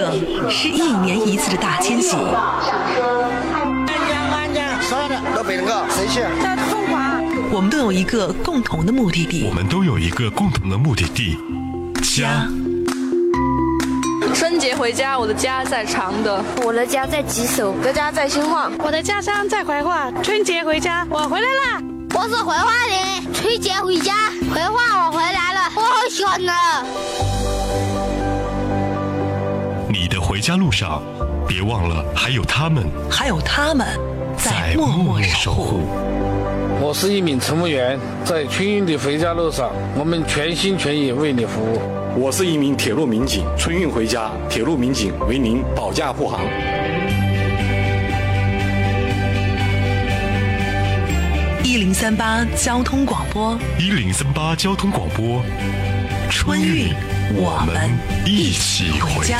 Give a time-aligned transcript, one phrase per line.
[0.00, 2.16] 这是一年一次的大迁徙。
[2.16, 6.20] 安家安家，啥的到北京个，谁去？
[6.42, 7.20] 在中华。
[7.52, 9.46] 我们都有一个共同的目的地。
[9.46, 11.36] 我们都有一个共同的目的地，
[12.02, 12.48] 家。
[14.34, 20.10] 春节回家，我的家在常德，我的家在吉首，我的家在兴化，我的家乡在怀化。
[20.22, 21.82] 春节回家，我回来了。
[22.14, 24.14] 我是怀化人，春节回家，
[24.54, 26.52] 怀化我回来了，我好喜欢呢。
[27.22, 27.29] 你
[30.40, 31.02] 回家路上，
[31.46, 33.86] 别忘了还有他们，还有他们
[34.38, 35.80] 在默默守护。
[36.80, 41.82] 我是一名乘务员，在春运的回家路上，我们全心全意为你服务。
[42.16, 46.40] 我是一名铁路民警，春运回家，铁路民警为您保驾护航。
[51.62, 55.42] 一零三八交通广播，一零三八交通广播，
[56.30, 56.94] 春运
[57.34, 57.90] 我们
[58.24, 59.38] 一起回家。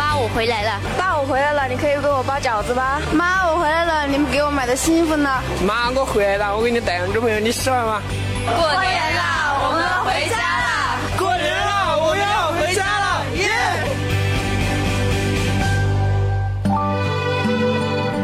[0.00, 0.80] 妈，我回来了。
[0.96, 2.98] 爸，我回来了，你可以给我包饺子吗。
[3.12, 5.28] 妈，我回来了，你们给我买的新衣服呢？
[5.62, 8.00] 妈，我回来了，我给你带女朋友，你喜欢吗？
[8.46, 9.22] 过年了，
[9.60, 10.96] 我们回家了。
[11.18, 13.50] 过年了，我们要回家了，耶！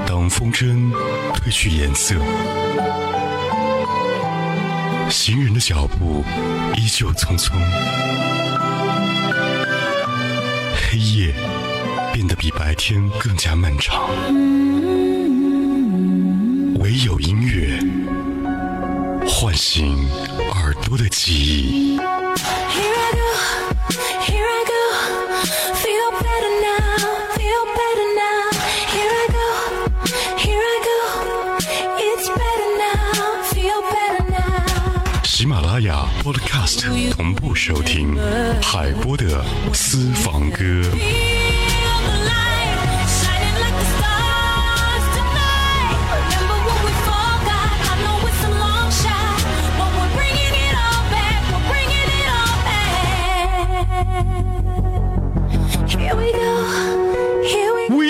[0.08, 0.90] 当风筝
[1.34, 2.14] 褪去颜色，
[5.10, 6.24] 行人的脚步
[6.74, 7.52] 依旧匆匆，
[10.74, 11.34] 黑夜
[12.26, 14.08] 变得比白天更加漫长，
[16.80, 17.78] 唯有音乐
[19.28, 19.96] 唤醒
[20.56, 22.00] 耳朵的记忆。
[35.22, 38.16] 喜马拉雅 Podcast 同步收听
[38.60, 40.82] 海波的私房歌。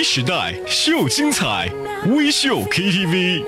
[0.09, 1.69] 时代秀精彩，
[2.07, 3.43] 微秀 KTV。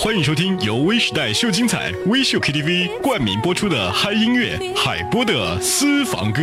[0.00, 6.40] 欢迎收听由微时代秀精彩微秀 KTV 冠名播出的嗨音乐海波的私房歌。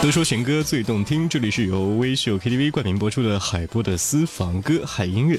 [0.00, 5.38] 都说选歌最动听，这里是由微秀 KTV 冠名播出的海波的私房歌嗨音乐。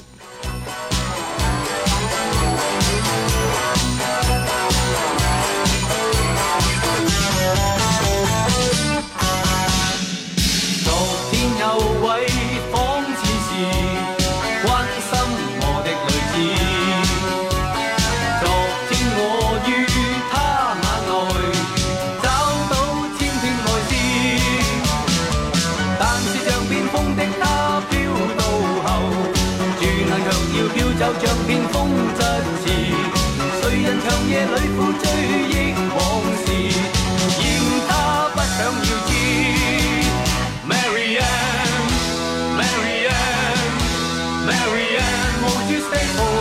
[45.94, 46.33] faithful.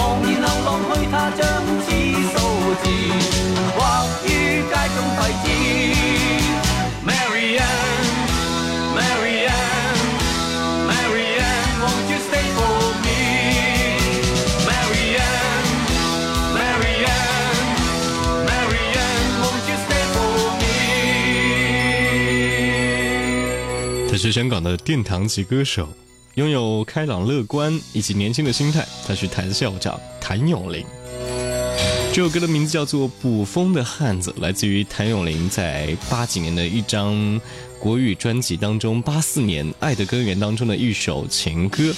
[0.00, 0.94] 夢兒流浪去
[24.10, 25.88] 他是香港的殿堂级歌手，
[26.34, 28.86] 拥有开朗乐观以及年轻的心态。
[29.06, 30.84] 他是谭校长谭咏麟。
[32.12, 37.40] 这首歌的名字叫做《捕风的汉子》，来自于谭咏麟在八几年的一张
[37.78, 41.94] 国语专辑当中，八四年《爱的根源》当中的一首情歌。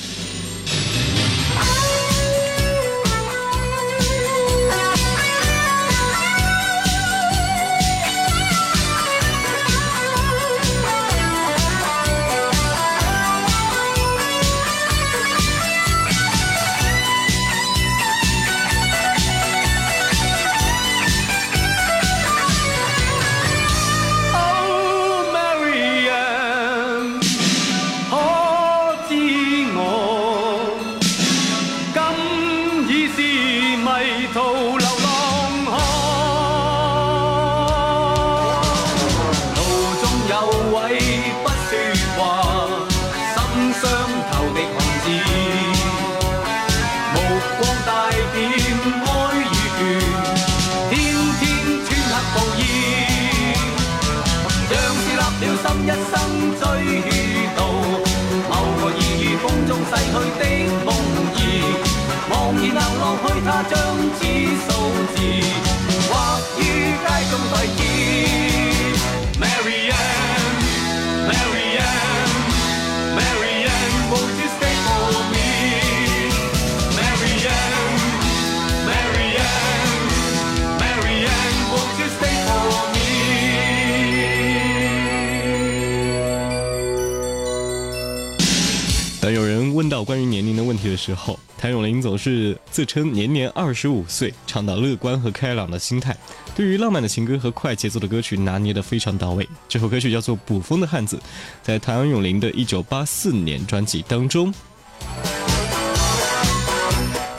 [89.22, 96.16] 当有人问到关于年龄的问题的时候，谭咏麟总是自称年年二十五岁，倡导乐观和开朗的心态。
[96.56, 99.48] 对于浪漫的情歌和快节奏的歌曲拿捏得非常到位。
[99.68, 101.16] 这首歌曲叫做《捕风的汉子》，
[101.62, 104.52] 在谭咏麟的一九八四年专辑当中。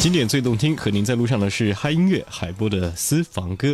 [0.03, 3.73] 经典最动听，和您在路上的是嗨音乐海波的私房歌。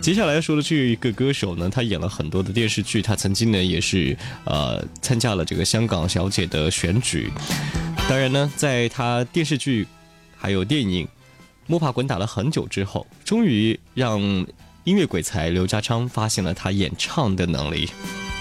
[0.00, 4.16] 接下来要说的这一个歌手呢，他演了很多的电视剧，他曾经呢也是
[4.46, 7.30] 呃参加了这个香港小姐的选举。
[8.08, 9.86] 当然呢，在他电视剧
[10.38, 11.06] 还有电影
[11.66, 14.18] 摸爬滚打了很久之后，终于让
[14.84, 17.90] 音乐鬼才刘家昌发现了他演唱的能力。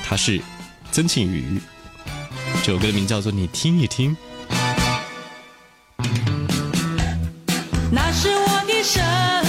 [0.01, 0.39] 他是
[0.93, 1.59] 曾庆瑜，
[2.63, 4.15] 这首歌的名叫做《你听一听》。
[7.89, 9.46] 那是我的神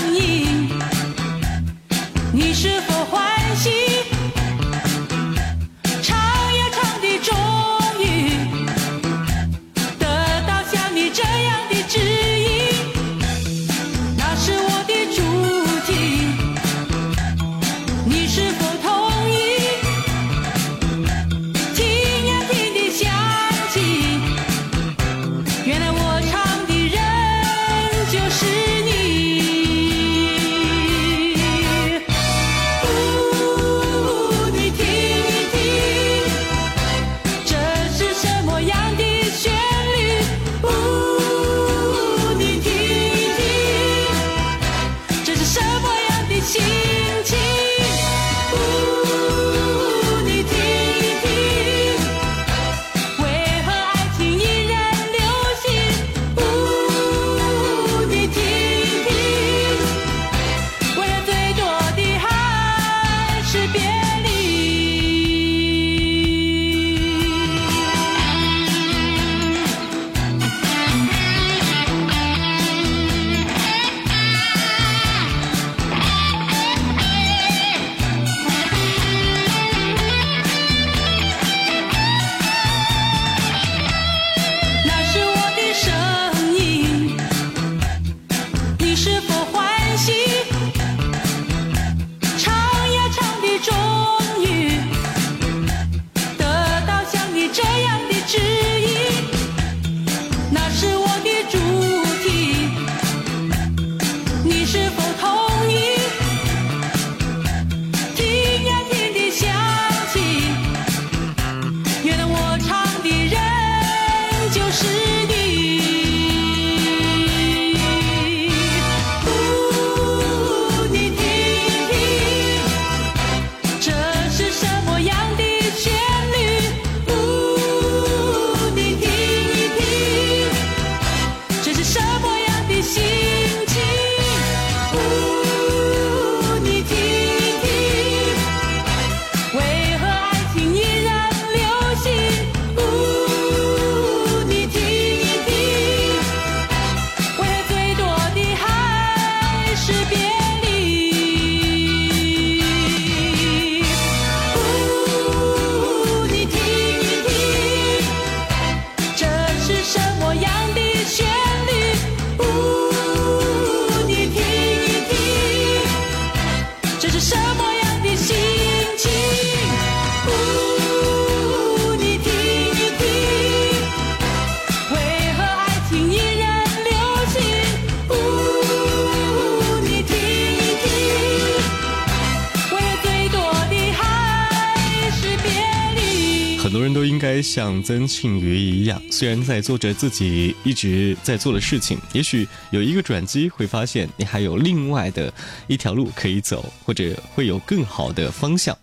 [187.43, 195.33] 像曾庆瑜一样，虽然在做着自己一直在做的事情，也许有一个转机，会发现你还有另外的
[195.67, 198.77] 一条路可以走，或者会有更好的方向。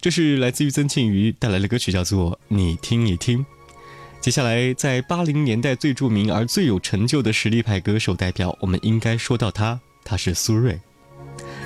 [0.00, 3.38] 这是来自于曾庆瑜带来的歌曲，叫做《你听一听》。
[4.20, 10.78] 接下来，在八零年代最著名而最有成就的实力派歌手代表，我们应该说到他，他是苏芮。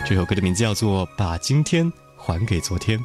[0.07, 2.99] 这首歌的名字叫做《把今天还给昨天》。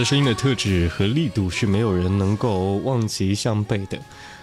[0.00, 4.00] 的声音的特质和力度是没有人能够望其项背的，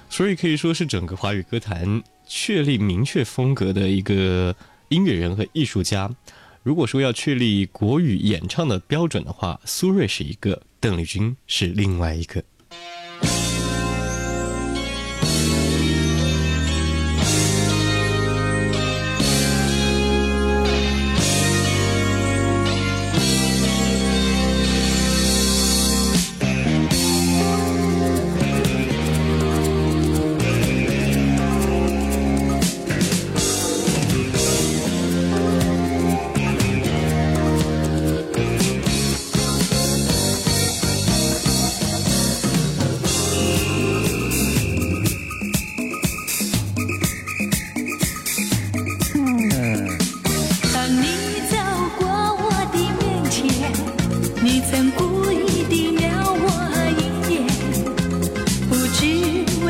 [0.07, 4.55] 所以可以说是整个华语歌坛确立明确风格的一个
[4.89, 6.07] 音乐人和艺术家。
[6.61, 12.43] 如果说要确立国语演唱的标准的话，苏芮是一个，邓丽君是另外一个。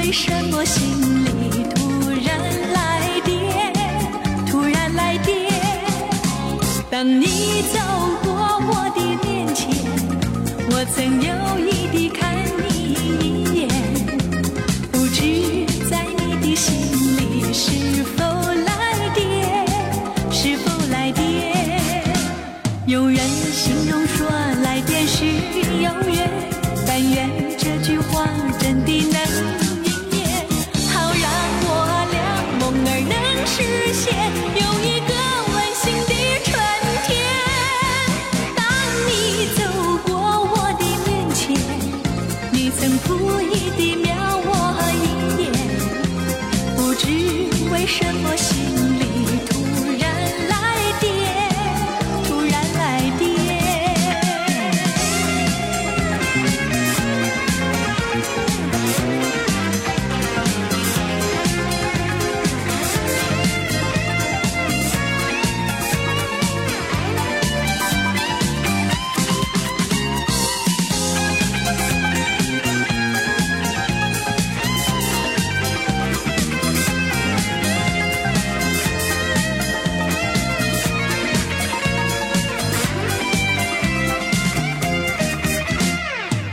[0.08, 1.17] 为什么心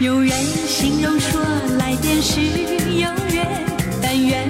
[0.05, 0.31] 有人
[0.69, 1.41] 形容说
[1.79, 3.65] 来电是永远，
[4.03, 4.47] 但愿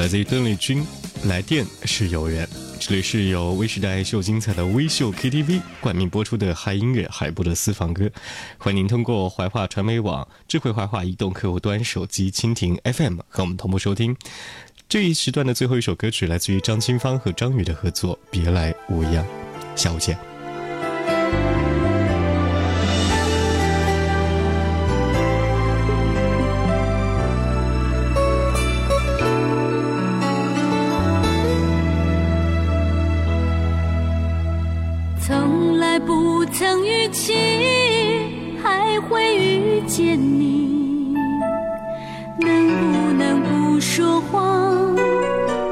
[0.00, 0.82] 来自于邓丽君，
[1.28, 2.46] 《来电是有缘》。
[2.78, 8.10] 这里是由微时代秀精彩的微秀 KTV 冠名播出的嗨音乐海波的私房歌，
[8.56, 14.16] 欢迎您通过怀化传媒网、智慧怀化移动客户端、手机蜻蜓 FM 和我们同步收听。
[14.88, 19.22] 这一时段的最后一首歌曲来自于张清芳和张宇的合作，《别来无恙》。
[19.76, 20.29] 下午见。
[35.30, 37.32] 从来不曾预期
[38.60, 41.14] 还会遇见你，
[42.40, 44.92] 能不能不说谎，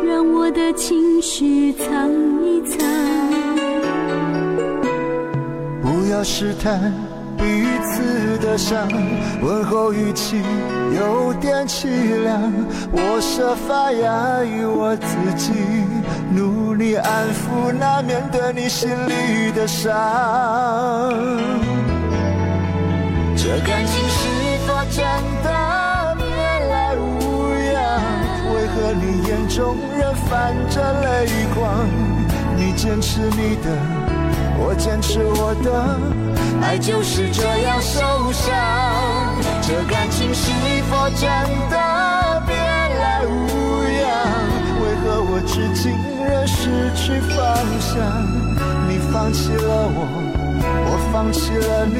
[0.07, 2.09] 让我的情绪藏
[2.45, 2.79] 一藏？
[5.83, 6.95] 不要试探
[7.37, 7.45] 彼
[7.83, 8.87] 此的伤，
[9.43, 10.41] 问候语气
[10.97, 11.89] 有点凄
[12.23, 12.41] 凉。
[12.93, 15.51] 我设法压抑我自己，
[16.31, 19.91] 努力安抚那面对你心里的伤。
[23.37, 24.29] 这感情是
[24.67, 25.05] 否真
[25.43, 25.49] 的
[26.19, 26.27] 别
[26.69, 27.03] 来无
[27.73, 27.79] 恙？
[28.53, 31.07] 为何你眼中仍泛着泪
[31.55, 31.89] 光？
[32.57, 33.67] 你坚持你的。
[34.61, 35.71] 我坚持我的，
[36.61, 38.53] 爱就是这样受伤。
[39.63, 40.51] 这感情是
[40.91, 41.31] 否真
[41.71, 43.58] 的别来无恙？
[45.01, 45.93] 和我至今
[46.27, 47.37] 仍失去方
[47.81, 47.97] 向？
[48.89, 50.09] 你放弃了我，
[50.87, 51.97] 我放弃了你，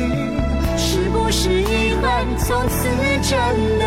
[0.77, 2.27] 是不是遗憾？
[2.39, 2.89] 从此
[3.23, 3.85] 真的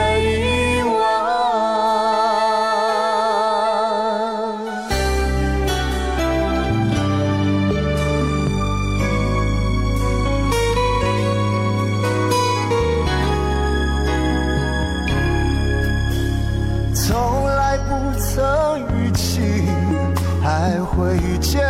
[21.15, 21.61] 遇见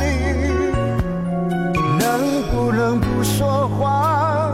[0.00, 0.06] 你，
[1.98, 4.52] 能不能不说话，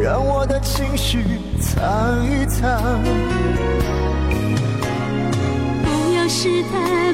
[0.00, 1.24] 让我的情绪
[1.60, 3.02] 藏一藏？
[5.82, 7.05] 不要试探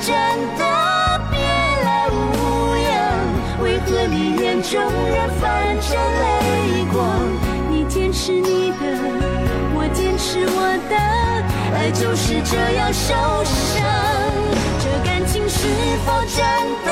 [0.00, 0.16] 真
[0.56, 0.64] 的
[1.30, 1.38] 别
[1.84, 2.14] 来无
[2.74, 2.90] 恙？
[3.62, 6.98] 为何你眼中仍泛着泪光？
[7.70, 8.82] 你坚持你的，
[9.74, 10.58] 我坚持我
[10.88, 10.96] 的，
[11.76, 13.84] 爱就是这样受伤。
[14.80, 15.68] 这感情是
[16.06, 16.38] 否真
[16.86, 16.88] 的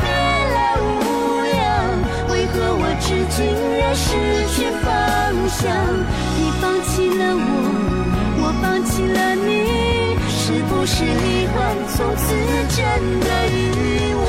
[0.00, 0.08] 别
[0.54, 1.60] 来无恙？
[2.30, 3.38] 为何我至今
[3.78, 4.08] 仍失
[4.54, 4.88] 去方
[5.46, 5.68] 向？
[6.38, 7.44] 你放弃了我，
[8.40, 9.99] 我放弃了你，
[10.52, 11.76] 是不是遗憾？
[11.96, 12.34] 从此
[12.76, 14.28] 真的遗忘？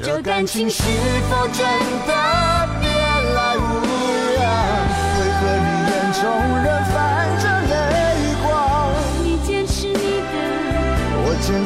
[0.00, 0.80] 这感情是
[1.28, 1.66] 否真
[2.06, 2.12] 的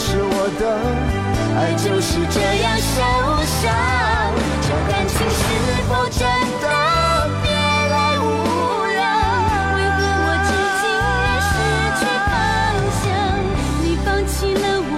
[0.01, 0.63] 是我的，
[1.59, 2.95] 爱就是这样受
[3.45, 3.63] 伤。
[4.63, 5.41] 这感情是
[5.89, 6.21] 否真
[6.61, 6.67] 的
[7.43, 8.23] 别来无
[8.95, 9.01] 恙？
[9.77, 10.51] 为何我至
[10.81, 10.83] 今
[11.23, 11.53] 仍失
[11.99, 12.35] 去方
[13.01, 13.05] 向？
[13.83, 14.95] 你放弃了我，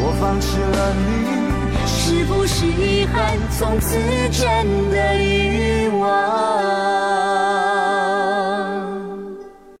[0.00, 1.06] 我放弃了你。
[1.86, 3.14] 是不是遗憾？
[3.58, 3.98] 从此
[4.30, 6.95] 真的遗忘。